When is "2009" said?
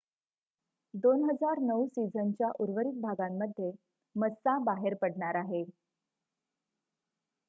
0.93-1.85